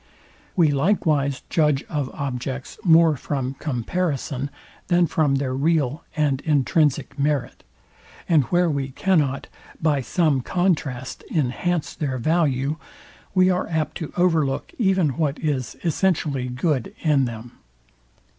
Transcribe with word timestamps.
We 0.55 0.71
likewise 0.71 1.43
judge 1.47 1.83
of 1.83 2.09
objects 2.09 2.79
more 2.83 3.15
from 3.15 3.53
comparison 3.59 4.49
than 4.87 5.05
from 5.05 5.35
their 5.35 5.53
real 5.53 6.03
and 6.15 6.41
intrinsic 6.41 7.19
merit; 7.19 7.63
and 8.27 8.45
where 8.45 8.67
we 8.67 8.89
cannot 8.89 9.45
by 9.79 10.01
some 10.01 10.41
contrast 10.41 11.23
enhance 11.29 11.93
their 11.93 12.17
value, 12.17 12.77
we 13.35 13.51
are 13.51 13.67
apt 13.69 13.95
to 13.97 14.11
overlook 14.17 14.73
even 14.79 15.17
what 15.17 15.37
is 15.37 15.77
essentially 15.83 16.47
good 16.47 16.95
in 17.01 17.25
them. 17.25 17.59